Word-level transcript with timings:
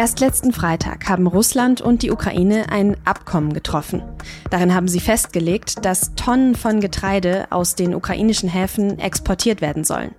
Erst 0.00 0.20
letzten 0.20 0.54
Freitag 0.54 1.10
haben 1.10 1.26
Russland 1.26 1.82
und 1.82 2.00
die 2.00 2.10
Ukraine 2.10 2.70
ein 2.70 2.96
Abkommen 3.04 3.52
getroffen. 3.52 4.00
Darin 4.48 4.74
haben 4.74 4.88
sie 4.88 4.98
festgelegt, 4.98 5.84
dass 5.84 6.14
Tonnen 6.14 6.54
von 6.54 6.80
Getreide 6.80 7.46
aus 7.50 7.74
den 7.74 7.94
ukrainischen 7.94 8.48
Häfen 8.48 8.98
exportiert 8.98 9.60
werden 9.60 9.84
sollen. 9.84 10.14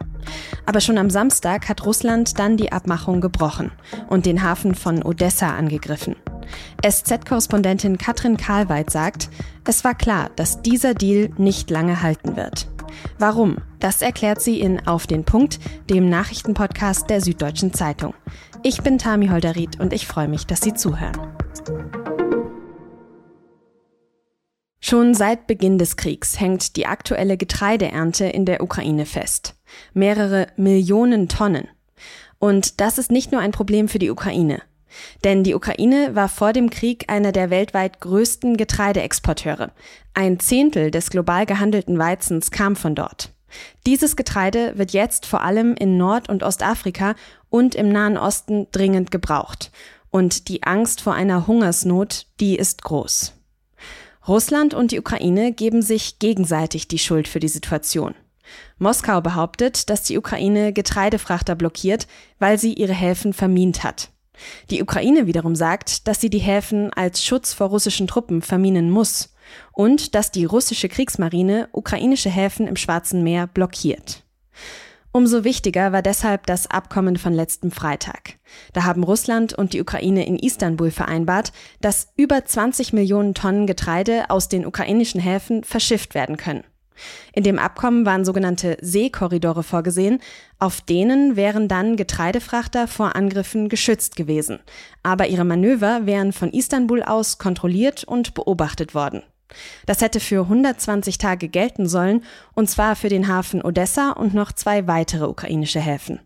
Aber 0.67 0.81
schon 0.81 0.99
am 0.99 1.09
Samstag 1.09 1.67
hat 1.67 1.83
Russland 1.83 2.37
dann 2.37 2.57
die 2.57 2.71
Abmachung 2.71 3.21
gebrochen 3.21 3.71
und 4.07 4.27
den 4.27 4.43
Hafen 4.43 4.75
von 4.75 5.01
Odessa 5.01 5.49
angegriffen. 5.49 6.15
SZ-Korrespondentin 6.87 7.97
Katrin 7.97 8.37
Karlweit 8.37 8.91
sagt, 8.91 9.31
es 9.65 9.83
war 9.83 9.95
klar, 9.95 10.29
dass 10.35 10.61
dieser 10.61 10.93
Deal 10.93 11.31
nicht 11.37 11.71
lange 11.71 12.03
halten 12.03 12.35
wird. 12.35 12.67
Warum? 13.17 13.57
Das 13.79 14.01
erklärt 14.01 14.41
sie 14.41 14.59
in 14.59 14.85
Auf 14.87 15.07
den 15.07 15.23
Punkt, 15.23 15.59
dem 15.89 16.07
Nachrichtenpodcast 16.09 17.09
der 17.09 17.21
Süddeutschen 17.21 17.73
Zeitung. 17.73 18.13
Ich 18.63 18.83
bin 18.83 18.99
Tami 18.99 19.29
Holderried 19.29 19.79
und 19.79 19.91
ich 19.91 20.05
freue 20.05 20.27
mich, 20.27 20.45
dass 20.45 20.61
Sie 20.61 20.75
zuhören. 20.75 21.17
Schon 24.79 25.15
seit 25.15 25.47
Beginn 25.47 25.79
des 25.79 25.95
Kriegs 25.95 26.39
hängt 26.39 26.75
die 26.75 26.85
aktuelle 26.85 27.37
Getreideernte 27.37 28.25
in 28.25 28.45
der 28.45 28.61
Ukraine 28.61 29.07
fest. 29.07 29.55
Mehrere 29.95 30.45
Millionen 30.57 31.27
Tonnen. 31.27 31.69
Und 32.37 32.81
das 32.81 32.99
ist 32.99 33.11
nicht 33.11 33.31
nur 33.31 33.41
ein 33.41 33.51
Problem 33.51 33.87
für 33.87 33.99
die 33.99 34.11
Ukraine. 34.11 34.61
Denn 35.23 35.43
die 35.43 35.55
Ukraine 35.55 36.13
war 36.13 36.29
vor 36.29 36.53
dem 36.53 36.69
Krieg 36.69 37.05
einer 37.07 37.31
der 37.31 37.49
weltweit 37.49 37.99
größten 37.99 38.57
Getreideexporteure. 38.57 39.71
Ein 40.13 40.39
Zehntel 40.39 40.91
des 40.91 41.09
global 41.09 41.47
gehandelten 41.47 41.97
Weizens 41.97 42.51
kam 42.51 42.75
von 42.75 42.93
dort. 42.93 43.33
Dieses 43.85 44.15
Getreide 44.15 44.77
wird 44.77 44.91
jetzt 44.91 45.25
vor 45.25 45.41
allem 45.41 45.75
in 45.75 45.97
Nord- 45.97 46.29
und 46.29 46.43
Ostafrika 46.43 47.15
und 47.49 47.75
im 47.75 47.89
Nahen 47.89 48.17
Osten 48.17 48.67
dringend 48.71 49.11
gebraucht. 49.11 49.71
Und 50.09 50.47
die 50.47 50.63
Angst 50.63 51.01
vor 51.01 51.13
einer 51.13 51.47
Hungersnot, 51.47 52.25
die 52.39 52.55
ist 52.55 52.83
groß. 52.83 53.33
Russland 54.27 54.73
und 54.73 54.91
die 54.91 54.99
Ukraine 54.99 55.51
geben 55.51 55.81
sich 55.81 56.19
gegenseitig 56.19 56.87
die 56.87 56.99
Schuld 56.99 57.27
für 57.27 57.39
die 57.39 57.47
Situation. 57.47 58.13
Moskau 58.77 59.21
behauptet, 59.21 59.89
dass 59.89 60.03
die 60.03 60.17
Ukraine 60.17 60.73
Getreidefrachter 60.73 61.55
blockiert, 61.55 62.07
weil 62.39 62.59
sie 62.59 62.73
ihre 62.73 62.93
Häfen 62.93 63.33
vermint 63.33 63.83
hat. 63.83 64.09
Die 64.69 64.81
Ukraine 64.81 65.27
wiederum 65.27 65.55
sagt, 65.55 66.07
dass 66.07 66.19
sie 66.19 66.29
die 66.29 66.39
Häfen 66.39 66.91
als 66.93 67.23
Schutz 67.23 67.53
vor 67.53 67.67
russischen 67.67 68.07
Truppen 68.07 68.41
verminen 68.41 68.89
muss 68.89 69.31
und 69.81 70.13
dass 70.13 70.29
die 70.29 70.45
russische 70.45 70.89
Kriegsmarine 70.89 71.67
ukrainische 71.71 72.29
Häfen 72.29 72.67
im 72.67 72.75
Schwarzen 72.75 73.23
Meer 73.23 73.47
blockiert. 73.47 74.21
Umso 75.11 75.43
wichtiger 75.43 75.91
war 75.91 76.03
deshalb 76.03 76.45
das 76.45 76.69
Abkommen 76.69 77.17
von 77.17 77.33
letztem 77.33 77.71
Freitag. 77.71 78.35
Da 78.73 78.83
haben 78.83 79.03
Russland 79.03 79.53
und 79.55 79.73
die 79.73 79.81
Ukraine 79.81 80.27
in 80.27 80.37
Istanbul 80.37 80.91
vereinbart, 80.91 81.51
dass 81.81 82.09
über 82.15 82.45
20 82.45 82.93
Millionen 82.93 83.33
Tonnen 83.33 83.65
Getreide 83.65 84.29
aus 84.29 84.49
den 84.49 84.67
ukrainischen 84.67 85.19
Häfen 85.19 85.63
verschifft 85.63 86.13
werden 86.13 86.37
können. 86.37 86.63
In 87.33 87.41
dem 87.41 87.57
Abkommen 87.57 88.05
waren 88.05 88.23
sogenannte 88.23 88.77
Seekorridore 88.81 89.63
vorgesehen, 89.63 90.19
auf 90.59 90.81
denen 90.81 91.35
wären 91.35 91.67
dann 91.67 91.95
Getreidefrachter 91.95 92.87
vor 92.87 93.15
Angriffen 93.15 93.67
geschützt 93.67 94.15
gewesen. 94.15 94.59
Aber 95.01 95.25
ihre 95.25 95.43
Manöver 95.43 96.05
wären 96.05 96.33
von 96.33 96.51
Istanbul 96.51 97.01
aus 97.01 97.39
kontrolliert 97.39 98.03
und 98.03 98.35
beobachtet 98.35 98.93
worden. 98.93 99.23
Das 99.85 100.01
hätte 100.01 100.19
für 100.19 100.43
120 100.43 101.17
Tage 101.17 101.47
gelten 101.47 101.87
sollen, 101.87 102.23
und 102.53 102.69
zwar 102.69 102.95
für 102.95 103.09
den 103.09 103.27
Hafen 103.27 103.61
Odessa 103.61 104.11
und 104.11 104.33
noch 104.33 104.51
zwei 104.51 104.87
weitere 104.87 105.25
ukrainische 105.25 105.79
Häfen. 105.79 106.19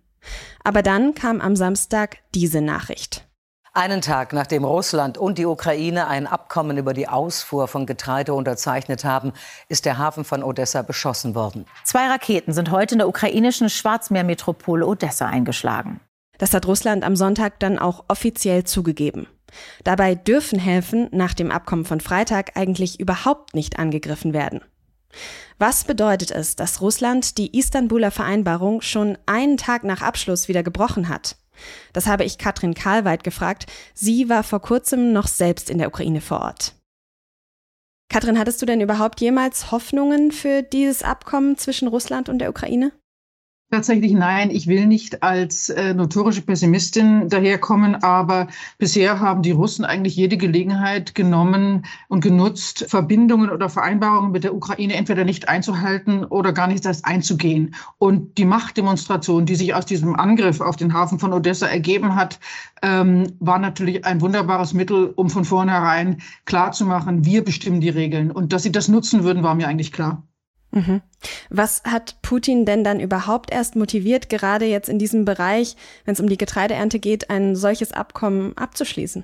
Aber 0.64 0.81
dann 0.81 1.14
kam 1.14 1.42
am 1.42 1.56
Samstag 1.56 2.18
diese 2.34 2.62
Nachricht. 2.62 3.26
Einen 3.73 4.00
Tag 4.00 4.31
nachdem 4.31 4.64
Russland 4.64 5.18
und 5.18 5.38
die 5.38 5.46
Ukraine 5.46 6.08
ein 6.08 6.28
Abkommen 6.28 6.78
über 6.78 6.94
die 6.94 7.09
Ausfuhr 7.09 7.68
von 7.68 7.86
Getreide 7.86 8.34
unterzeichnet 8.34 9.03
haben, 9.03 9.34
ist 9.68 9.84
der 9.84 9.97
Hafen 9.97 10.24
von 10.24 10.44
Odessa 10.44 10.81
beschossen 10.81 11.36
worden. 11.36 11.66
Zwei 11.84 12.07
Raketen 12.07 12.53
sind 12.53 12.72
heute 12.72 12.96
in 12.96 13.00
der 13.00 13.09
ukrainischen 13.09 13.69
Schwarzmeermetropole 13.69 14.88
Odessa 14.88 15.25
eingeschlagen. 15.25 16.00
Das 16.38 16.53
hat 16.53 16.66
Russland 16.68 17.03
am 17.03 17.18
Sonntag 17.18 17.59
dann 17.59 17.78
auch 17.78 18.06
offiziell 18.07 18.63
zugegeben. 18.63 19.28
Dabei 19.84 20.16
dürfen 20.16 20.60
Häfen 20.60 21.08
nach 21.12 21.34
dem 21.34 21.52
Abkommen 21.52 21.86
von 21.86 22.02
Freitag 22.02 22.56
eigentlich 22.56 23.00
überhaupt 23.00 23.54
nicht 23.54 23.80
angegriffen 23.80 24.34
werden. 24.34 24.62
Was 25.58 25.86
bedeutet 25.86 26.32
es, 26.32 26.56
dass 26.56 26.82
Russland 26.82 27.38
die 27.38 27.58
Istanbuler 27.58 28.12
Vereinbarung 28.12 28.82
schon 28.82 29.18
einen 29.26 29.58
Tag 29.58 29.84
nach 29.84 30.02
Abschluss 30.02 30.48
wieder 30.48 30.64
gebrochen 30.64 31.08
hat? 31.08 31.38
Das 31.94 32.08
habe 32.08 32.26
ich 32.26 32.38
Katrin 32.38 32.74
Karlweit 32.74 33.24
gefragt. 33.24 33.66
Sie 33.94 34.28
war 34.28 34.44
vor 34.44 34.62
kurzem 34.62 35.14
noch 35.14 35.28
selbst 35.28 35.70
in 35.70 35.78
der 35.78 35.88
Ukraine 35.88 36.20
vor 36.20 36.42
Ort. 36.42 36.74
Katrin, 38.10 38.38
hattest 38.38 38.62
du 38.62 38.66
denn 38.66 38.82
überhaupt 38.82 39.20
jemals 39.22 39.72
Hoffnungen 39.72 40.32
für 40.32 40.62
dieses 40.62 41.02
Abkommen 41.02 41.58
zwischen 41.58 41.88
Russland 41.88 42.30
und 42.30 42.40
der 42.40 42.50
Ukraine? 42.50 42.92
Tatsächlich 43.72 44.14
nein, 44.14 44.52
ich 44.52 44.68
will 44.68 44.86
nicht 44.86 45.24
als 45.24 45.70
äh, 45.70 45.96
notorische 45.96 46.44
Pessimistin 46.44 47.30
daherkommen, 47.30 47.96
aber 47.96 48.48
bisher 48.78 49.20
haben 49.20 49.42
die 49.42 49.52
Russen 49.52 49.84
eigentlich 49.84 50.16
jede 50.16 50.38
Gelegenheit 50.38 51.16
genommen 51.16 51.84
und 52.08 52.22
genutzt, 52.22 52.86
Verbindungen 52.88 53.50
oder 53.50 53.68
Vereinbarungen 53.68 54.31
mit 54.31 54.44
der 54.44 54.54
Ukraine 54.54 54.94
entweder 54.94 55.25
nicht 55.25 55.50
einzuhalten 55.50 56.24
oder 56.25 56.54
gar 56.54 56.68
nicht 56.68 56.86
erst 56.86 57.06
einzugehen. 57.06 57.74
Und 57.98 58.38
die 58.38 58.46
Machtdemonstration, 58.46 59.48
die 59.48 59.56
sich 59.56 59.74
aus 59.74 59.88
diesem 59.88 60.16
Angriff 60.16 60.62
auf 60.62 60.75
den 60.75 60.94
Hafen 60.94 61.18
von 61.18 61.34
Odessa 61.34 61.66
ergeben 61.66 62.16
hat, 62.16 62.40
ähm, 62.84 63.34
war 63.40 63.58
natürlich 63.58 64.06
ein 64.06 64.22
wunderbares 64.22 64.74
Mittel, 64.74 65.12
um 65.16 65.31
von 65.31 65.44
vornherein 65.44 66.22
klarzumachen, 66.46 67.25
wir 67.25 67.44
bestimmen 67.44 67.81
die 67.81 67.90
Regeln. 67.90 68.30
Und 68.30 68.54
dass 68.54 68.62
sie 68.62 68.72
das 68.72 68.90
nutzen 68.90 69.24
würden, 69.24 69.42
war 69.42 69.56
mir 69.56 69.68
eigentlich 69.68 69.92
klar. 69.92 70.24
Mhm. 70.75 71.02
Was 71.50 71.81
hat 71.86 72.22
Putin 72.22 72.66
denn 72.66 72.84
dann 72.84 73.00
überhaupt 73.00 73.52
erst 73.52 73.75
motiviert, 73.75 74.30
gerade 74.30 74.66
jetzt 74.66 74.90
in 74.90 75.00
diesem 75.00 75.25
Bereich, 75.25 75.75
wenn 76.03 76.13
es 76.13 76.19
um 76.19 76.28
die 76.28 76.38
Getreideernte 76.38 77.00
geht, 77.00 77.30
ein 77.30 77.56
solches 77.56 77.94
Abkommen 77.94 78.56
abzuschließen? 78.58 79.24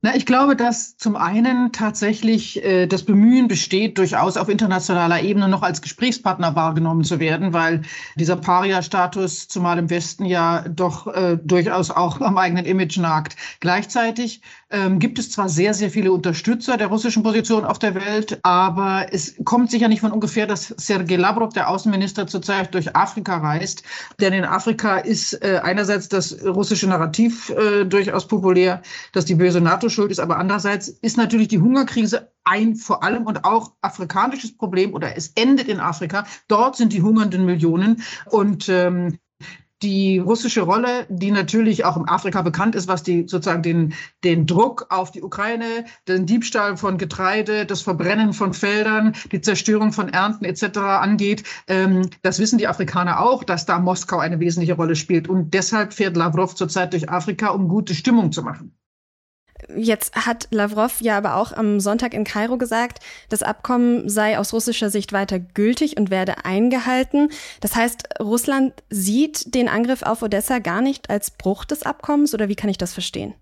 Na, 0.00 0.14
ich 0.14 0.26
glaube, 0.26 0.54
dass 0.54 0.96
zum 0.96 1.16
einen 1.16 1.72
tatsächlich 1.72 2.64
äh, 2.64 2.86
das 2.86 3.02
Bemühen 3.02 3.48
besteht, 3.48 3.98
durchaus 3.98 4.36
auf 4.36 4.48
internationaler 4.48 5.22
Ebene 5.22 5.48
noch 5.48 5.62
als 5.62 5.82
Gesprächspartner 5.82 6.54
wahrgenommen 6.54 7.02
zu 7.02 7.18
werden, 7.18 7.52
weil 7.52 7.82
dieser 8.14 8.36
Paria-Status, 8.36 9.48
zumal 9.48 9.76
im 9.76 9.90
Westen, 9.90 10.24
ja 10.24 10.64
doch 10.68 11.08
äh, 11.08 11.36
durchaus 11.42 11.90
auch 11.90 12.20
am 12.20 12.38
eigenen 12.38 12.64
Image 12.64 12.96
nagt. 12.98 13.34
Gleichzeitig 13.58 14.40
ähm, 14.70 15.00
gibt 15.00 15.18
es 15.18 15.32
zwar 15.32 15.48
sehr, 15.48 15.74
sehr 15.74 15.90
viele 15.90 16.12
Unterstützer 16.12 16.76
der 16.76 16.86
russischen 16.86 17.24
Position 17.24 17.64
auf 17.64 17.80
der 17.80 17.96
Welt, 17.96 18.38
aber 18.44 19.06
es 19.10 19.34
kommt 19.44 19.72
sicher 19.72 19.88
nicht 19.88 20.00
von 20.02 20.12
ungefähr, 20.12 20.46
dass 20.46 20.68
Sergei 20.76 21.16
Lavrov, 21.16 21.54
der 21.54 21.68
Außenminister, 21.68 22.28
zurzeit 22.28 22.72
durch 22.72 22.94
Afrika 22.94 23.38
reist. 23.38 23.82
Denn 24.20 24.32
in 24.32 24.44
Afrika 24.44 24.98
ist 24.98 25.42
äh, 25.42 25.60
einerseits 25.60 26.08
das 26.08 26.44
russische 26.44 26.86
Narrativ 26.86 27.50
äh, 27.50 27.84
durchaus 27.84 28.28
populär, 28.28 28.82
dass 29.12 29.24
die 29.24 29.34
böse 29.34 29.60
NATO 29.60 29.87
schuld 29.90 30.10
ist, 30.10 30.20
aber 30.20 30.38
andererseits 30.38 30.88
ist 30.88 31.16
natürlich 31.16 31.48
die 31.48 31.60
Hungerkrise 31.60 32.32
ein 32.44 32.76
vor 32.76 33.02
allem 33.02 33.26
und 33.26 33.44
auch 33.44 33.72
afrikanisches 33.80 34.56
Problem 34.56 34.94
oder 34.94 35.16
es 35.16 35.32
endet 35.34 35.68
in 35.68 35.80
Afrika. 35.80 36.26
Dort 36.48 36.76
sind 36.76 36.92
die 36.92 37.02
hungernden 37.02 37.44
Millionen 37.44 38.02
und 38.30 38.68
ähm, 38.68 39.18
die 39.82 40.18
russische 40.18 40.62
Rolle, 40.62 41.06
die 41.08 41.30
natürlich 41.30 41.84
auch 41.84 41.96
in 41.96 42.08
Afrika 42.08 42.42
bekannt 42.42 42.74
ist, 42.74 42.88
was 42.88 43.02
die 43.02 43.28
sozusagen 43.28 43.62
den, 43.62 43.94
den 44.24 44.46
Druck 44.46 44.86
auf 44.90 45.12
die 45.12 45.22
Ukraine, 45.22 45.84
den 46.08 46.26
Diebstahl 46.26 46.76
von 46.76 46.98
Getreide, 46.98 47.64
das 47.64 47.82
Verbrennen 47.82 48.32
von 48.32 48.54
Feldern, 48.54 49.14
die 49.30 49.40
Zerstörung 49.40 49.92
von 49.92 50.08
Ernten 50.08 50.44
etc. 50.44 50.78
angeht. 50.78 51.44
Ähm, 51.68 52.10
das 52.22 52.40
wissen 52.40 52.58
die 52.58 52.66
Afrikaner 52.66 53.20
auch, 53.20 53.44
dass 53.44 53.66
da 53.66 53.78
Moskau 53.78 54.18
eine 54.18 54.40
wesentliche 54.40 54.74
Rolle 54.74 54.96
spielt. 54.96 55.28
Und 55.28 55.54
deshalb 55.54 55.92
fährt 55.92 56.16
Lavrov 56.16 56.56
zurzeit 56.56 56.92
durch 56.92 57.08
Afrika, 57.08 57.50
um 57.50 57.68
gute 57.68 57.94
Stimmung 57.94 58.32
zu 58.32 58.42
machen. 58.42 58.77
Jetzt 59.76 60.14
hat 60.14 60.48
Lavrov 60.50 61.00
ja 61.00 61.18
aber 61.18 61.36
auch 61.36 61.52
am 61.52 61.80
Sonntag 61.80 62.14
in 62.14 62.24
Kairo 62.24 62.58
gesagt, 62.58 63.00
das 63.28 63.42
Abkommen 63.42 64.08
sei 64.08 64.38
aus 64.38 64.52
russischer 64.52 64.90
Sicht 64.90 65.12
weiter 65.12 65.38
gültig 65.38 65.96
und 65.96 66.10
werde 66.10 66.44
eingehalten. 66.44 67.30
Das 67.60 67.74
heißt, 67.74 68.20
Russland 68.20 68.72
sieht 68.88 69.54
den 69.54 69.68
Angriff 69.68 70.02
auf 70.02 70.22
Odessa 70.22 70.58
gar 70.58 70.80
nicht 70.80 71.10
als 71.10 71.30
Bruch 71.30 71.64
des 71.64 71.82
Abkommens 71.82 72.34
oder 72.34 72.48
wie 72.48 72.56
kann 72.56 72.70
ich 72.70 72.78
das 72.78 72.92
verstehen? 72.92 73.34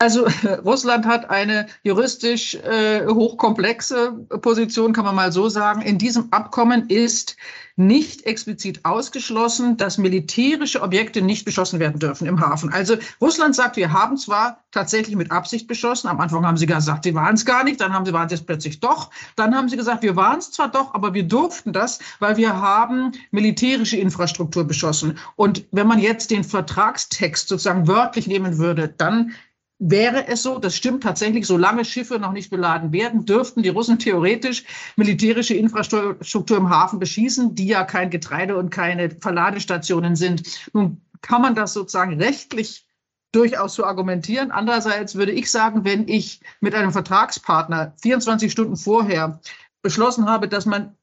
Also 0.00 0.26
Russland 0.64 1.04
hat 1.04 1.28
eine 1.28 1.66
juristisch 1.82 2.54
äh, 2.54 3.06
hochkomplexe 3.06 4.12
Position, 4.40 4.94
kann 4.94 5.04
man 5.04 5.14
mal 5.14 5.30
so 5.30 5.50
sagen. 5.50 5.82
In 5.82 5.98
diesem 5.98 6.32
Abkommen 6.32 6.88
ist 6.88 7.36
nicht 7.76 8.24
explizit 8.24 8.84
ausgeschlossen, 8.84 9.76
dass 9.76 9.98
militärische 9.98 10.80
Objekte 10.82 11.20
nicht 11.20 11.44
beschossen 11.44 11.80
werden 11.80 11.98
dürfen 11.98 12.26
im 12.26 12.40
Hafen. 12.40 12.72
Also 12.72 12.96
Russland 13.20 13.54
sagt, 13.54 13.76
wir 13.76 13.92
haben 13.92 14.16
zwar 14.16 14.64
tatsächlich 14.70 15.16
mit 15.16 15.30
Absicht 15.30 15.66
beschossen. 15.66 16.08
Am 16.08 16.20
Anfang 16.20 16.46
haben 16.46 16.56
sie 16.56 16.66
gesagt, 16.66 17.04
sie 17.04 17.14
waren 17.14 17.34
es 17.34 17.44
gar 17.44 17.64
nicht. 17.64 17.80
Dann 17.80 17.92
haben 17.92 18.06
sie 18.06 18.12
waren 18.14 18.28
es 18.30 18.42
plötzlich 18.42 18.80
doch. 18.80 19.10
Dann 19.36 19.54
haben 19.54 19.68
sie 19.68 19.76
gesagt, 19.76 20.02
wir 20.02 20.16
waren 20.16 20.38
es 20.38 20.50
zwar 20.50 20.70
doch, 20.70 20.94
aber 20.94 21.12
wir 21.12 21.24
durften 21.24 21.74
das, 21.74 21.98
weil 22.20 22.38
wir 22.38 22.58
haben 22.60 23.12
militärische 23.32 23.98
Infrastruktur 23.98 24.64
beschossen. 24.64 25.18
Und 25.36 25.66
wenn 25.72 25.86
man 25.86 25.98
jetzt 25.98 26.30
den 26.30 26.44
Vertragstext 26.44 27.48
sozusagen 27.48 27.86
wörtlich 27.86 28.26
nehmen 28.26 28.56
würde, 28.56 28.88
dann 28.88 29.32
wäre 29.80 30.28
es 30.28 30.42
so, 30.42 30.58
das 30.58 30.76
stimmt 30.76 31.02
tatsächlich, 31.02 31.46
solange 31.46 31.84
Schiffe 31.84 32.18
noch 32.18 32.32
nicht 32.32 32.50
beladen 32.50 32.92
werden, 32.92 33.24
dürften 33.24 33.62
die 33.62 33.70
Russen 33.70 33.98
theoretisch 33.98 34.64
militärische 34.96 35.54
Infrastruktur 35.54 36.58
im 36.58 36.68
Hafen 36.68 36.98
beschießen, 36.98 37.54
die 37.54 37.66
ja 37.66 37.84
kein 37.84 38.10
Getreide 38.10 38.56
und 38.56 38.70
keine 38.70 39.10
Verladestationen 39.10 40.16
sind. 40.16 40.42
Nun 40.74 41.00
kann 41.22 41.40
man 41.40 41.54
das 41.54 41.72
sozusagen 41.72 42.20
rechtlich 42.20 42.86
durchaus 43.32 43.74
so 43.74 43.84
argumentieren. 43.84 44.50
Andererseits 44.50 45.14
würde 45.14 45.32
ich 45.32 45.50
sagen, 45.50 45.84
wenn 45.84 46.06
ich 46.08 46.40
mit 46.60 46.74
einem 46.74 46.92
Vertragspartner 46.92 47.94
24 48.02 48.52
Stunden 48.52 48.76
vorher 48.76 49.40
beschlossen 49.82 50.28
habe, 50.28 50.46
dass 50.46 50.66
man 50.66 50.94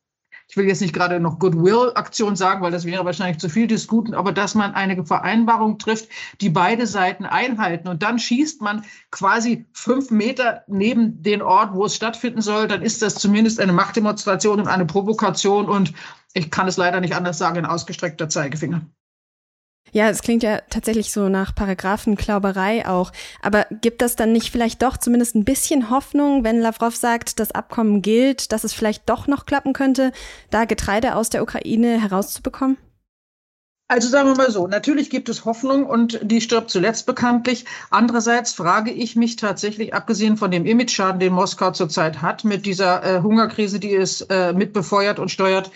ich 0.49 0.55
will 0.55 0.65
jetzt 0.65 0.81
nicht 0.81 0.93
gerade 0.93 1.19
noch 1.19 1.39
Goodwill-Aktion 1.39 2.35
sagen, 2.35 2.61
weil 2.61 2.71
das 2.71 2.85
wäre 2.85 3.03
wahrscheinlich 3.03 3.39
zu 3.39 3.49
viel 3.49 3.67
des 3.67 3.87
Guten, 3.87 4.13
aber 4.13 4.31
dass 4.31 4.55
man 4.55 4.73
eine 4.73 5.05
Vereinbarung 5.05 5.77
trifft, 5.77 6.09
die 6.39 6.49
beide 6.49 6.87
Seiten 6.87 7.25
einhalten 7.25 7.87
und 7.89 8.01
dann 8.01 8.17
schießt 8.17 8.61
man 8.61 8.85
quasi 9.11 9.65
fünf 9.73 10.09
Meter 10.09 10.63
neben 10.67 11.21
den 11.21 11.41
Ort, 11.41 11.73
wo 11.73 11.85
es 11.85 11.95
stattfinden 11.95 12.41
soll, 12.41 12.67
dann 12.67 12.81
ist 12.81 13.01
das 13.01 13.15
zumindest 13.15 13.59
eine 13.59 13.73
Machtdemonstration 13.73 14.61
und 14.61 14.67
eine 14.67 14.85
Provokation 14.85 15.67
und 15.67 15.93
ich 16.33 16.49
kann 16.49 16.67
es 16.67 16.77
leider 16.77 17.01
nicht 17.01 17.15
anders 17.15 17.37
sagen, 17.37 17.57
ein 17.57 17.65
ausgestreckter 17.65 18.29
Zeigefinger. 18.29 18.81
Ja, 19.91 20.09
es 20.09 20.21
klingt 20.21 20.43
ja 20.43 20.59
tatsächlich 20.69 21.11
so 21.11 21.29
nach 21.29 21.55
Paragraphenklauberei 21.55 22.87
auch. 22.87 23.11
Aber 23.41 23.65
gibt 23.81 24.01
das 24.01 24.15
dann 24.15 24.31
nicht 24.31 24.51
vielleicht 24.51 24.81
doch 24.81 24.97
zumindest 24.97 25.35
ein 25.35 25.45
bisschen 25.45 25.89
Hoffnung, 25.89 26.43
wenn 26.43 26.59
Lavrov 26.59 26.95
sagt, 26.95 27.39
das 27.39 27.51
Abkommen 27.51 28.01
gilt, 28.01 28.51
dass 28.51 28.63
es 28.63 28.73
vielleicht 28.73 29.09
doch 29.09 29.27
noch 29.27 29.45
klappen 29.45 29.73
könnte, 29.73 30.11
da 30.49 30.65
Getreide 30.65 31.15
aus 31.15 31.29
der 31.29 31.43
Ukraine 31.43 32.01
herauszubekommen? 32.01 32.77
Also 33.89 34.09
sagen 34.09 34.27
wir 34.27 34.35
mal 34.35 34.51
so, 34.51 34.67
natürlich 34.67 35.09
gibt 35.09 35.29
es 35.29 35.45
Hoffnung 35.45 35.85
und 35.85 36.19
die 36.21 36.41
stirbt 36.41 36.69
zuletzt 36.69 37.05
bekanntlich. 37.05 37.63
Andererseits 37.89 38.51
frage 38.51 38.91
ich 38.91 39.15
mich 39.15 39.37
tatsächlich, 39.37 39.93
abgesehen 39.93 40.35
von 40.35 40.51
dem 40.51 40.65
Imageschaden, 40.65 41.21
den 41.21 41.31
Moskau 41.31 41.71
zurzeit 41.71 42.21
hat, 42.21 42.43
mit 42.43 42.65
dieser 42.65 43.01
äh, 43.03 43.21
Hungerkrise, 43.21 43.79
die 43.79 43.95
es 43.95 44.21
äh, 44.23 44.51
mitbefeuert 44.51 45.19
und 45.19 45.31
steuert, 45.31 45.71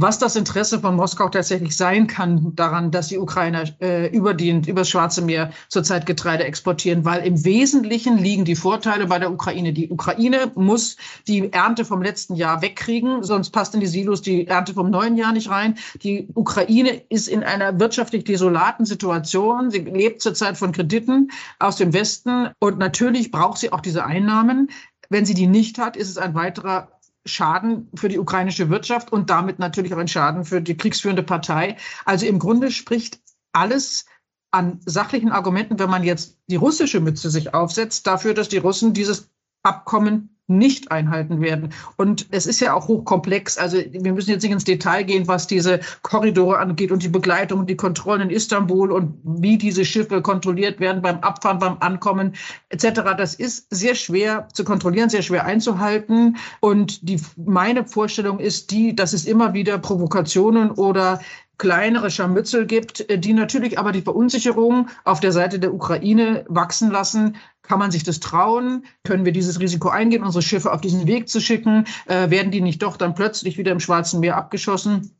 was 0.00 0.18
das 0.18 0.34
Interesse 0.34 0.80
von 0.80 0.96
Moskau 0.96 1.28
tatsächlich 1.28 1.76
sein 1.76 2.06
kann 2.06 2.54
daran, 2.56 2.90
dass 2.90 3.08
die 3.08 3.18
Ukrainer 3.18 3.64
äh, 3.80 4.08
über, 4.08 4.38
über 4.38 4.80
das 4.80 4.88
Schwarze 4.88 5.20
Meer 5.20 5.50
zurzeit 5.68 6.06
Getreide 6.06 6.44
exportieren, 6.44 7.04
weil 7.04 7.24
im 7.26 7.44
Wesentlichen 7.44 8.16
liegen 8.16 8.46
die 8.46 8.56
Vorteile 8.56 9.06
bei 9.06 9.18
der 9.18 9.30
Ukraine. 9.30 9.74
Die 9.74 9.90
Ukraine 9.90 10.50
muss 10.54 10.96
die 11.28 11.52
Ernte 11.52 11.84
vom 11.84 12.00
letzten 12.02 12.34
Jahr 12.34 12.62
wegkriegen, 12.62 13.22
sonst 13.22 13.50
passt 13.50 13.74
in 13.74 13.80
die 13.80 13.86
Silos 13.86 14.22
die 14.22 14.46
Ernte 14.46 14.72
vom 14.72 14.88
neuen 14.88 15.18
Jahr 15.18 15.32
nicht 15.32 15.50
rein. 15.50 15.76
Die 16.02 16.28
Ukraine 16.34 17.02
ist 17.10 17.28
in 17.28 17.44
einer 17.44 17.78
wirtschaftlich 17.78 18.24
desolaten 18.24 18.86
Situation. 18.86 19.70
Sie 19.70 19.80
lebt 19.80 20.22
zurzeit 20.22 20.56
von 20.56 20.72
Krediten 20.72 21.30
aus 21.58 21.76
dem 21.76 21.92
Westen 21.92 22.48
und 22.58 22.78
natürlich 22.78 23.30
braucht 23.30 23.58
sie 23.58 23.72
auch 23.72 23.80
diese 23.80 24.06
Einnahmen. 24.06 24.70
Wenn 25.10 25.26
sie 25.26 25.34
die 25.34 25.48
nicht 25.48 25.78
hat, 25.78 25.96
ist 25.96 26.08
es 26.08 26.16
ein 26.16 26.34
weiterer 26.34 26.88
Schaden 27.26 27.88
für 27.94 28.08
die 28.08 28.18
ukrainische 28.18 28.70
Wirtschaft 28.70 29.12
und 29.12 29.30
damit 29.30 29.58
natürlich 29.58 29.92
auch 29.94 29.98
ein 29.98 30.08
Schaden 30.08 30.44
für 30.44 30.62
die 30.62 30.76
kriegsführende 30.76 31.22
Partei. 31.22 31.76
Also 32.04 32.26
im 32.26 32.38
Grunde 32.38 32.70
spricht 32.70 33.20
alles 33.52 34.06
an 34.50 34.80
sachlichen 34.84 35.30
Argumenten, 35.30 35.78
wenn 35.78 35.90
man 35.90 36.02
jetzt 36.02 36.38
die 36.48 36.56
russische 36.56 37.00
Mütze 37.00 37.30
sich 37.30 37.54
aufsetzt, 37.54 38.06
dafür, 38.06 38.34
dass 38.34 38.48
die 38.48 38.58
Russen 38.58 38.94
dieses 38.94 39.30
Abkommen 39.62 40.39
nicht 40.50 40.90
einhalten 40.90 41.40
werden. 41.40 41.72
Und 41.96 42.26
es 42.30 42.46
ist 42.46 42.60
ja 42.60 42.74
auch 42.74 42.88
hochkomplex. 42.88 43.56
Also 43.56 43.78
wir 43.78 44.12
müssen 44.12 44.30
jetzt 44.30 44.42
nicht 44.42 44.52
ins 44.52 44.64
Detail 44.64 45.04
gehen, 45.04 45.28
was 45.28 45.46
diese 45.46 45.80
Korridore 46.02 46.58
angeht 46.58 46.92
und 46.92 47.02
die 47.02 47.08
Begleitung 47.08 47.60
und 47.60 47.70
die 47.70 47.76
Kontrollen 47.76 48.22
in 48.22 48.30
Istanbul 48.30 48.92
und 48.92 49.14
wie 49.22 49.56
diese 49.56 49.84
Schiffe 49.84 50.20
kontrolliert 50.20 50.80
werden 50.80 51.00
beim 51.00 51.20
Abfahren, 51.20 51.58
beim 51.58 51.76
Ankommen 51.80 52.34
etc. 52.68 53.00
Das 53.16 53.34
ist 53.34 53.66
sehr 53.70 53.94
schwer 53.94 54.48
zu 54.52 54.64
kontrollieren, 54.64 55.08
sehr 55.08 55.22
schwer 55.22 55.44
einzuhalten. 55.44 56.36
Und 56.60 57.08
die, 57.08 57.20
meine 57.36 57.86
Vorstellung 57.86 58.38
ist 58.40 58.70
die, 58.70 58.94
dass 58.94 59.12
es 59.12 59.24
immer 59.24 59.54
wieder 59.54 59.78
Provokationen 59.78 60.72
oder 60.72 61.20
kleinere 61.60 62.10
Scharmützel 62.10 62.66
gibt, 62.66 63.04
die 63.22 63.34
natürlich 63.34 63.78
aber 63.78 63.92
die 63.92 64.00
Verunsicherung 64.00 64.88
auf 65.04 65.20
der 65.20 65.30
Seite 65.30 65.58
der 65.58 65.74
Ukraine 65.74 66.46
wachsen 66.48 66.90
lassen, 66.90 67.36
kann 67.60 67.78
man 67.78 67.90
sich 67.90 68.02
das 68.02 68.18
trauen? 68.18 68.86
Können 69.04 69.26
wir 69.26 69.32
dieses 69.32 69.60
Risiko 69.60 69.90
eingehen, 69.90 70.24
unsere 70.24 70.40
Schiffe 70.40 70.72
auf 70.72 70.80
diesen 70.80 71.06
Weg 71.06 71.28
zu 71.28 71.38
schicken? 71.38 71.84
Äh, 72.06 72.30
werden 72.30 72.50
die 72.50 72.62
nicht 72.62 72.82
doch 72.82 72.96
dann 72.96 73.14
plötzlich 73.14 73.58
wieder 73.58 73.72
im 73.72 73.78
Schwarzen 73.78 74.20
Meer 74.20 74.38
abgeschossen? 74.38 75.14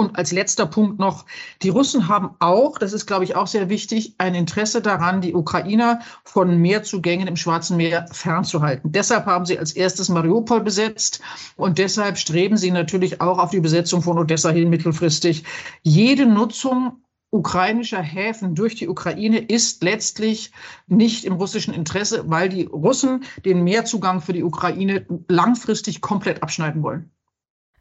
Und 0.00 0.16
als 0.16 0.32
letzter 0.32 0.64
Punkt 0.64 0.98
noch, 0.98 1.26
die 1.60 1.68
Russen 1.68 2.08
haben 2.08 2.30
auch, 2.38 2.78
das 2.78 2.94
ist, 2.94 3.04
glaube 3.04 3.24
ich, 3.24 3.36
auch 3.36 3.46
sehr 3.46 3.68
wichtig, 3.68 4.14
ein 4.16 4.34
Interesse 4.34 4.80
daran, 4.80 5.20
die 5.20 5.34
Ukrainer 5.34 6.00
von 6.24 6.56
Meerzugängen 6.56 7.28
im 7.28 7.36
Schwarzen 7.36 7.76
Meer 7.76 8.06
fernzuhalten. 8.10 8.92
Deshalb 8.92 9.26
haben 9.26 9.44
sie 9.44 9.58
als 9.58 9.72
erstes 9.72 10.08
Mariupol 10.08 10.62
besetzt 10.62 11.20
und 11.56 11.76
deshalb 11.76 12.16
streben 12.16 12.56
sie 12.56 12.70
natürlich 12.70 13.20
auch 13.20 13.36
auf 13.36 13.50
die 13.50 13.60
Besetzung 13.60 14.00
von 14.00 14.16
Odessa 14.16 14.48
hin 14.48 14.70
mittelfristig. 14.70 15.44
Jede 15.82 16.24
Nutzung 16.24 17.02
ukrainischer 17.30 18.00
Häfen 18.00 18.54
durch 18.54 18.76
die 18.76 18.88
Ukraine 18.88 19.38
ist 19.38 19.82
letztlich 19.82 20.50
nicht 20.86 21.26
im 21.26 21.34
russischen 21.34 21.74
Interesse, 21.74 22.24
weil 22.30 22.48
die 22.48 22.64
Russen 22.64 23.24
den 23.44 23.64
Meerzugang 23.64 24.22
für 24.22 24.32
die 24.32 24.44
Ukraine 24.44 25.04
langfristig 25.28 26.00
komplett 26.00 26.42
abschneiden 26.42 26.82
wollen. 26.82 27.10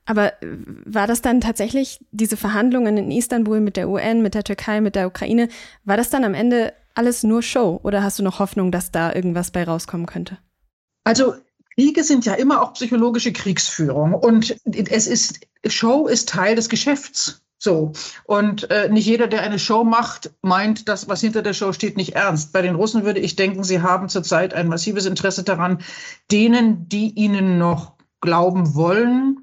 Aber 0.10 0.34
war 0.42 1.06
das 1.06 1.22
dann 1.22 1.40
tatsächlich 1.40 2.04
diese 2.10 2.36
Verhandlungen 2.36 2.98
in 2.98 3.12
Istanbul 3.12 3.60
mit 3.60 3.78
der 3.78 3.88
UN, 3.88 4.24
mit 4.24 4.34
der 4.34 4.44
Türkei, 4.44 4.82
mit 4.82 4.96
der 4.96 5.06
Ukraine, 5.06 5.50
war 5.84 5.98
das 5.98 6.10
dann 6.10 6.24
am 6.24 6.34
Ende 6.34 6.74
alles 6.96 7.22
nur 7.22 7.44
Show 7.44 7.80
oder 7.84 8.02
hast 8.02 8.18
du 8.18 8.24
noch 8.24 8.40
Hoffnung, 8.40 8.72
dass 8.72 8.90
da 8.90 9.14
irgendwas 9.14 9.52
bei 9.52 9.64
rauskommen 9.64 10.08
könnte? 10.08 10.40
Also 11.04 11.36
Kriege 11.76 12.04
sind 12.04 12.26
ja 12.26 12.34
immer 12.34 12.64
auch 12.64 12.74
psychologische 12.74 13.32
Kriegsführung 13.32 14.16
und 14.16 14.58
es 14.66 15.06
ist 15.06 15.42
Show 15.68 16.08
ist 16.08 16.28
Teil 16.28 16.56
des 16.56 16.70
Geschäfts. 16.70 17.44
So. 17.60 17.92
Und 18.24 18.72
äh, 18.72 18.90
nicht 18.90 19.06
jeder, 19.06 19.28
der 19.28 19.44
eine 19.44 19.60
Show 19.60 19.84
macht, 19.84 20.32
meint, 20.42 20.90
dass 20.90 21.08
was 21.08 21.22
hinter 21.22 21.44
der 21.44 21.54
Show 21.54 21.72
steht, 21.72 21.98
nicht 21.98 22.16
ernst. 22.16 22.52
Bei 22.52 22.64
den 22.64 22.74
Russen 22.74 23.04
würde 23.06 23.20
ich 23.20 23.36
denken, 23.36 23.64
sie 23.64 23.84
haben 23.84 24.10
zurzeit 24.10 24.56
ein 24.56 24.70
massives 24.70 25.06
Interesse 25.06 25.44
daran, 25.44 25.84
denen, 26.32 26.90
die 26.90 27.12
ihnen 27.12 27.60
noch 27.60 27.94
glauben 28.22 28.74
wollen, 28.74 29.39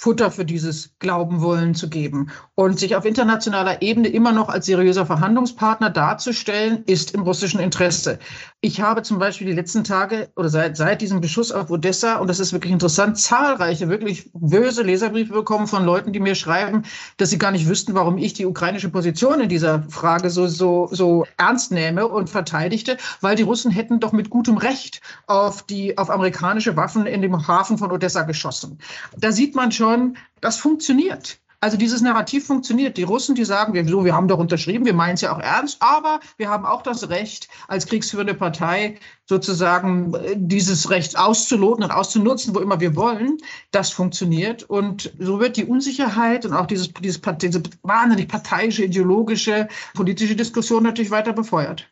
Futter 0.00 0.30
für 0.30 0.46
dieses 0.46 0.94
Glauben 0.98 1.42
wollen 1.42 1.74
zu 1.74 1.90
geben. 1.90 2.30
Und 2.54 2.78
sich 2.78 2.96
auf 2.96 3.04
internationaler 3.04 3.82
Ebene 3.82 4.08
immer 4.08 4.32
noch 4.32 4.48
als 4.48 4.64
seriöser 4.64 5.04
Verhandlungspartner 5.04 5.90
darzustellen, 5.90 6.84
ist 6.86 7.10
im 7.10 7.20
russischen 7.20 7.60
Interesse. 7.60 8.18
Ich 8.62 8.80
habe 8.80 9.02
zum 9.02 9.18
Beispiel 9.18 9.48
die 9.48 9.52
letzten 9.52 9.84
Tage 9.84 10.30
oder 10.36 10.48
seit, 10.48 10.78
seit 10.78 11.02
diesem 11.02 11.20
Beschuss 11.20 11.52
auf 11.52 11.70
Odessa, 11.70 12.16
und 12.16 12.28
das 12.28 12.40
ist 12.40 12.54
wirklich 12.54 12.72
interessant, 12.72 13.18
zahlreiche, 13.18 13.90
wirklich 13.90 14.30
böse 14.32 14.82
Leserbriefe 14.82 15.34
bekommen 15.34 15.66
von 15.66 15.84
Leuten, 15.84 16.14
die 16.14 16.20
mir 16.20 16.34
schreiben, 16.34 16.84
dass 17.18 17.28
sie 17.28 17.38
gar 17.38 17.50
nicht 17.50 17.68
wüssten, 17.68 17.92
warum 17.92 18.16
ich 18.16 18.32
die 18.32 18.46
ukrainische 18.46 18.88
Position 18.88 19.42
in 19.42 19.50
dieser 19.50 19.82
Frage 19.90 20.30
so, 20.30 20.46
so, 20.46 20.88
so 20.90 21.26
ernst 21.36 21.72
nehme 21.72 22.08
und 22.08 22.30
verteidigte, 22.30 22.96
weil 23.20 23.36
die 23.36 23.42
Russen 23.42 23.70
hätten 23.70 24.00
doch 24.00 24.12
mit 24.12 24.30
gutem 24.30 24.56
Recht 24.56 25.02
auf 25.26 25.62
die, 25.62 25.98
auf 25.98 26.08
amerikanische 26.08 26.74
Waffen 26.74 27.04
in 27.04 27.20
dem 27.20 27.46
Hafen 27.46 27.76
von 27.76 27.92
Odessa 27.92 28.22
geschossen. 28.22 28.78
Da 29.18 29.30
sieht 29.30 29.54
man 29.54 29.72
schon, 29.72 29.89
schon, 29.90 30.16
das 30.40 30.56
funktioniert. 30.56 31.38
Also 31.62 31.76
dieses 31.76 32.00
Narrativ 32.00 32.46
funktioniert. 32.46 32.96
Die 32.96 33.02
Russen, 33.02 33.34
die 33.34 33.44
sagen, 33.44 33.74
wir, 33.74 33.86
so, 33.86 34.02
wir 34.02 34.14
haben 34.14 34.28
doch 34.28 34.38
unterschrieben, 34.38 34.86
wir 34.86 34.94
meinen 34.94 35.14
es 35.14 35.20
ja 35.20 35.36
auch 35.36 35.40
ernst, 35.40 35.76
aber 35.80 36.20
wir 36.38 36.48
haben 36.48 36.64
auch 36.64 36.82
das 36.82 37.10
Recht, 37.10 37.48
als 37.68 37.84
kriegsführende 37.84 38.32
Partei 38.32 38.98
sozusagen 39.26 40.14
äh, 40.14 40.36
dieses 40.36 40.88
Recht 40.88 41.18
auszuloten 41.18 41.84
und 41.84 41.90
auszunutzen, 41.90 42.54
wo 42.54 42.60
immer 42.60 42.80
wir 42.80 42.96
wollen. 42.96 43.36
Das 43.72 43.90
funktioniert. 43.90 44.62
Und 44.62 45.12
so 45.18 45.38
wird 45.38 45.58
die 45.58 45.66
Unsicherheit 45.66 46.46
und 46.46 46.54
auch 46.54 46.66
dieses, 46.66 46.94
dieses, 46.94 47.20
diese 47.42 47.62
wahnsinnig 47.82 48.28
parteiische, 48.28 48.84
ideologische, 48.84 49.68
politische 49.92 50.36
Diskussion 50.36 50.82
natürlich 50.82 51.10
weiter 51.10 51.34
befeuert. 51.34 51.90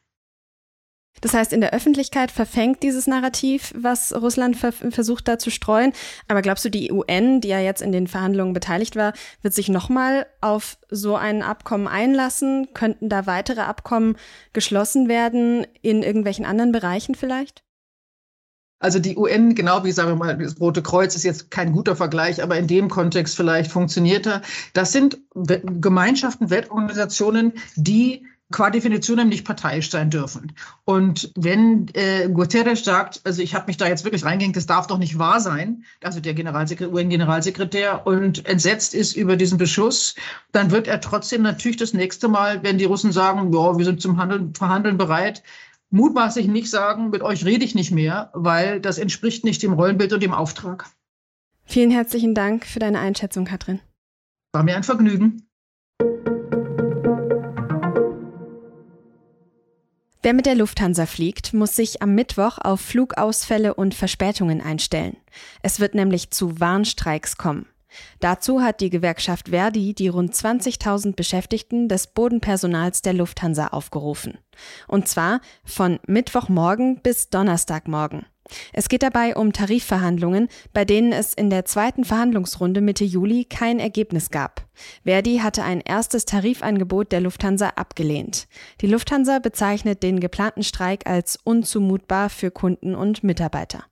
Das 1.21 1.35
heißt, 1.35 1.53
in 1.53 1.61
der 1.61 1.73
Öffentlichkeit 1.73 2.31
verfängt 2.31 2.83
dieses 2.83 3.07
Narrativ, 3.07 3.73
was 3.77 4.15
Russland 4.15 4.57
ver 4.57 4.73
versucht 4.73 5.29
da 5.29 5.39
zu 5.39 5.51
streuen. 5.51 5.93
Aber 6.29 6.43
glaubst 6.43 6.65
du, 6.65 6.71
die 6.71 6.93
UN, 6.93 7.41
die 7.41 7.49
ja 7.49 7.61
jetzt 7.61 7.83
in 7.83 7.93
den 7.93 8.07
Verhandlungen 8.07 8.53
beteiligt 8.53 8.97
war, 8.97 9.13
wird 9.43 9.55
sich 9.55 9.69
nochmal 9.69 10.27
auf 10.41 10.79
so 10.91 11.17
ein 11.17 11.43
Abkommen 11.43 11.89
einlassen? 11.89 12.69
Könnten 12.75 13.09
da 13.09 13.27
weitere 13.27 13.63
Abkommen 13.63 14.17
geschlossen 14.53 15.09
werden 15.09 15.67
in 15.83 16.03
irgendwelchen 16.03 16.45
anderen 16.45 16.73
Bereichen 16.73 17.15
vielleicht? 17.15 17.63
Also 18.81 19.01
die 19.01 19.17
UN, 19.17 19.57
genau 19.57 19.83
wie 19.83 19.91
sagen 19.91 20.11
wir 20.11 20.17
mal, 20.17 20.39
das 20.39 20.61
Rote 20.61 20.83
Kreuz 20.83 21.17
ist 21.17 21.25
jetzt 21.25 21.51
kein 21.51 21.73
guter 21.73 21.97
Vergleich, 21.97 22.43
aber 22.43 22.57
in 22.57 22.69
dem 22.69 22.89
Kontext 22.89 23.35
vielleicht 23.35 23.73
funktioniert 23.73 24.27
er. 24.27 24.43
Das 24.73 24.93
sind 24.93 25.19
Gemeinschaften, 25.35 26.51
Weltorganisationen, 26.51 27.55
die 27.75 28.25
qua 28.51 28.71
Definition 28.71 29.29
nicht 29.29 29.45
parteiisch 29.45 29.91
sein 29.91 30.11
dürfen. 30.11 30.53
Und 30.85 31.33
wenn 31.37 31.89
äh, 31.95 32.29
Guterres 32.29 32.83
sagt, 32.83 33.21
also 33.25 33.43
ich 33.43 33.55
habe 33.55 33.67
mich 33.67 33.77
da 33.77 33.87
jetzt 33.87 34.05
wirklich 34.05 34.25
reingehängt, 34.25 34.57
das 34.57 34.67
darf 34.67 34.87
doch 34.87 34.99
nicht 34.99 35.19
wahr 35.19 35.41
sein, 35.41 35.85
also 36.03 36.21
der 36.21 36.35
Generalsekretär, 36.35 36.93
UN-Generalsekretär 36.93 38.07
und 38.07 38.47
entsetzt 38.47 38.95
ist 38.95 39.17
über 39.17 39.37
diesen 39.37 39.59
Beschluss, 39.59 40.15
dann 40.53 40.71
wird 40.71 40.87
er 40.87 41.01
trotzdem 41.01 41.43
natürlich 41.43 41.77
das 41.77 41.93
nächste 41.93 42.29
Mal, 42.29 42.63
wenn 42.63 42.79
die 42.79 42.87
Russen 42.87 43.13
sagen, 43.13 43.53
ja, 43.53 43.77
wir 43.77 43.85
sind 43.85 44.01
zum 44.01 44.17
Handeln, 44.17 44.55
Verhandeln 44.55 44.97
bereit, 44.97 45.43
mutmaßlich 45.91 46.47
nicht 46.49 46.71
sagen, 46.71 47.11
mit 47.11 47.23
euch 47.23 47.45
rede 47.45 47.65
ich 47.65 47.75
nicht 47.75 47.91
mehr, 47.91 48.31
weil 48.33 48.81
das 48.81 48.99
entspricht 48.99 49.45
nicht 49.45 49.63
dem 49.63 49.75
Rollenbild 49.75 50.13
und 50.13 50.23
dem 50.23 50.33
Auftrag. 50.33 50.87
Vielen 51.65 51.91
herzlichen 51.91 52.35
Dank 52.35 52.65
für 52.65 52.79
deine 52.79 52.99
Einschätzung, 52.99 53.45
Katrin. 53.45 53.81
War 54.53 54.63
mir 54.63 54.75
ein 54.75 54.85
Vergnügen. 54.85 55.48
Wer 60.29 60.35
mit 60.35 60.45
der 60.45 60.57
Lufthansa 60.57 61.07
fliegt, 61.07 61.55
muss 61.55 61.75
sich 61.75 62.03
am 62.03 62.15
Mittwoch 62.15 62.59
auf 62.59 62.83
Flugausfälle 62.83 63.73
und 63.73 63.95
Verspätungen 63.95 64.61
einstellen. 64.61 65.17
Es 65.63 65.81
wird 65.81 65.95
nämlich 65.95 66.33
zu 66.33 66.61
Warnstreiks 66.61 67.39
kommen. 67.39 67.65
Dazu 68.21 68.61
hat 68.61 68.83
die 68.83 68.91
Gewerkschaft 68.91 69.49
Verdi 69.49 69.95
die 69.95 70.09
rund 70.09 70.35
20.000 70.35 71.17
Beschäftigten 71.17 71.89
des 71.89 72.09
Bodenpersonals 72.09 73.01
der 73.01 73.15
Lufthansa 73.15 73.69
aufgerufen. 73.69 74.37
Und 74.87 75.09
zwar 75.09 75.41
von 75.65 75.99
Mittwochmorgen 76.07 77.01
bis 77.01 77.31
Donnerstagmorgen. 77.31 78.27
Es 78.73 78.89
geht 78.89 79.03
dabei 79.03 79.37
um 79.37 79.53
Tarifverhandlungen, 79.53 80.49
bei 80.73 80.85
denen 80.85 81.13
es 81.13 81.35
in 81.35 81.51
der 81.51 81.65
zweiten 81.65 82.05
Verhandlungsrunde 82.05 82.81
Mitte 82.81 83.05
Juli 83.05 83.45
kein 83.45 83.79
Ergebnis 83.79 84.31
gab. 84.31 84.67
Verdi 85.05 85.39
hatte 85.39 85.63
ein 85.63 85.81
erstes 85.81 86.25
Tarifangebot 86.25 87.13
der 87.13 87.21
Lufthansa 87.21 87.71
abgelehnt. 87.77 88.49
Die 88.81 88.87
Lufthansa 88.87 89.39
bezeichnet 89.39 90.03
den 90.03 90.21
geplanten 90.21 90.63
Streik 90.63 91.07
als 91.07 91.39
unzumutbar 91.43 92.31
für 92.31 92.51
Kunden 92.51 92.95
und 92.95 93.25
Mitarbeiter. 93.25 93.85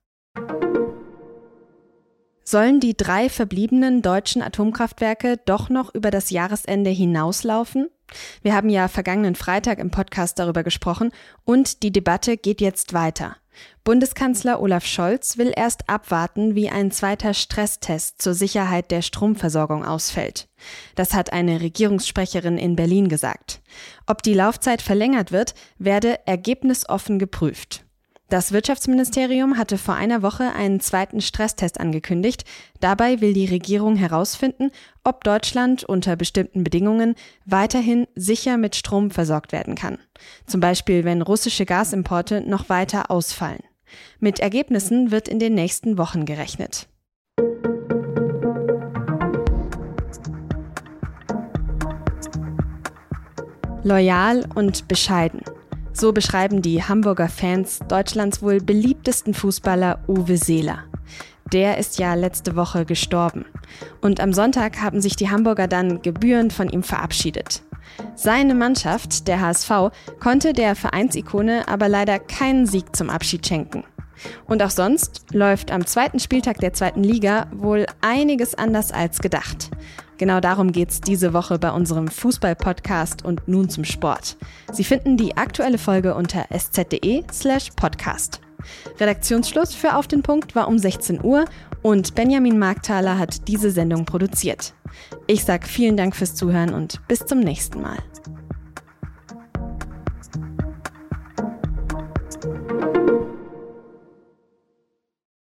Sollen 2.49 2.79
die 2.79 2.97
drei 2.97 3.29
verbliebenen 3.29 4.03
deutschen 4.03 4.41
Atomkraftwerke 4.41 5.37
doch 5.47 5.69
noch 5.69 5.93
über 5.93 6.13
das 6.13 6.31
Jahresende 6.31 6.91
hinauslaufen? 6.91 7.89
Wir 8.43 8.55
haben 8.55 8.69
ja 8.69 8.87
vergangenen 8.87 9.35
Freitag 9.35 9.81
im 9.81 9.91
Podcast 9.91 10.39
darüber 10.39 10.63
gesprochen 10.63 11.11
und 11.45 11.83
die 11.83 11.91
Debatte 11.91 12.37
geht 12.37 12.61
jetzt 12.61 12.93
weiter. 12.93 13.37
Bundeskanzler 13.85 14.61
Olaf 14.61 14.85
Scholz 14.85 15.39
will 15.39 15.53
erst 15.55 15.89
abwarten, 15.89 16.55
wie 16.55 16.69
ein 16.69 16.91
zweiter 16.91 17.35
Stresstest 17.35 18.21
zur 18.21 18.35
Sicherheit 18.35 18.91
der 18.91 19.01
Stromversorgung 19.01 19.85
ausfällt. 19.85 20.49
Das 20.97 21.15
hat 21.15 21.33
eine 21.33 21.61
Regierungssprecherin 21.61 22.59
in 22.59 22.77
Berlin 22.77 23.09
gesagt. 23.09 23.63
Ob 24.07 24.23
die 24.23 24.35
Laufzeit 24.35 24.83
verlängert 24.83 25.33
wird, 25.33 25.55
werde 25.79 26.27
ergebnisoffen 26.27 27.19
geprüft. 27.19 27.86
Das 28.28 28.50
Wirtschaftsministerium 28.50 29.56
hatte 29.56 29.78
vor 29.78 29.95
einer 29.95 30.21
Woche 30.21 30.52
einen 30.52 30.80
zweiten 30.80 31.21
Stresstest 31.21 31.78
angekündigt. 31.78 32.45
Dabei 32.80 33.21
will 33.21 33.33
die 33.33 33.47
Regierung 33.47 33.95
herausfinden, 33.95 34.73
ob 35.04 35.23
Deutschland 35.23 35.85
unter 35.85 36.16
bestimmten 36.16 36.64
Bedingungen 36.64 37.14
weiterhin 37.45 38.09
sicher 38.16 38.56
mit 38.56 38.75
Strom 38.75 39.12
versorgt 39.12 39.52
werden 39.52 39.76
kann. 39.76 39.99
Zum 40.45 40.61
Beispiel, 40.61 41.04
wenn 41.04 41.23
russische 41.23 41.66
Gasimporte 41.66 42.40
noch 42.40 42.68
weiter 42.68 43.12
ausfallen. 43.12 43.62
Mit 44.18 44.40
Ergebnissen 44.40 45.12
wird 45.12 45.28
in 45.28 45.38
den 45.38 45.54
nächsten 45.54 45.97
Wochen 45.97 46.25
gerechnet. 46.25 46.88
Loyal 53.85 54.45
und 54.56 54.88
bescheiden. 54.88 55.42
So 55.99 56.12
beschreiben 56.12 56.61
die 56.61 56.85
Hamburger 56.85 57.26
Fans 57.26 57.79
Deutschlands 57.88 58.43
wohl 58.43 58.61
beliebtesten 58.61 59.33
Fußballer 59.33 60.00
Uwe 60.07 60.37
Seeler. 60.37 60.81
Der 61.55 61.79
ist 61.79 61.99
ja 61.99 62.12
letzte 62.12 62.55
Woche 62.55 62.85
gestorben. 62.85 63.47
Und 64.03 64.21
am 64.21 64.35
Sonntag 64.35 64.83
haben 64.83 65.00
sich 65.00 65.17
die 65.17 65.31
Hamburger 65.31 65.69
dann 65.69 66.03
gebührend 66.03 66.53
von 66.53 66.69
ihm 66.69 66.83
verabschiedet. 66.83 67.62
Seine 68.15 68.55
Mannschaft, 68.55 69.26
der 69.26 69.41
HSV, 69.41 69.71
konnte 70.21 70.53
der 70.53 70.76
Vereinsikone 70.76 71.67
aber 71.67 71.88
leider 71.88 72.19
keinen 72.19 72.67
Sieg 72.67 72.95
zum 72.95 73.09
Abschied 73.09 73.47
schenken. 73.47 73.83
Und 74.46 74.62
auch 74.62 74.70
sonst 74.70 75.26
läuft 75.32 75.70
am 75.70 75.87
zweiten 75.87 76.18
Spieltag 76.18 76.58
der 76.58 76.73
zweiten 76.73 77.02
Liga 77.02 77.49
wohl 77.52 77.87
einiges 78.00 78.54
anders 78.54 78.92
als 78.92 79.18
gedacht. 79.20 79.70
Genau 80.18 80.40
darum 80.40 80.73
geht's 80.73 81.00
diese 81.00 81.35
Woche 81.35 81.58
bei 81.58 81.70
unserem 81.70 82.08
Fußball-Podcast 82.08 83.25
und 83.25 83.46
nun 83.49 83.68
zum 83.68 83.85
Sport. 83.85 84.37
Sie 84.73 84.85
finden 84.85 85.16
die 85.16 85.37
aktuelle 85.37 85.78
Folge 85.78 86.14
unter 86.14 86.46
sz.de 86.50 87.25
slash 87.30 87.70
podcast. 87.76 88.40
Redaktionsschluss 88.99 89.75
für 89.75 89.94
Auf 89.94 90.08
den 90.08 90.23
Punkt 90.23 90.54
war 90.54 90.68
um 90.68 90.78
16 90.78 91.23
Uhr 91.23 91.44
und 91.82 92.14
Benjamin 92.14 92.58
Markthaler 92.58 93.18
hat 93.18 93.46
diese 93.49 93.70
Sendung 93.70 94.06
produziert. 94.06 94.75
Ich 95.26 95.44
sage 95.44 95.66
vielen 95.66 95.96
Dank 95.96 96.16
fürs 96.16 96.35
Zuhören 96.35 96.73
und 96.73 97.06
bis 97.06 97.20
zum 97.20 97.40
nächsten 97.40 97.82
Mal. 97.82 97.99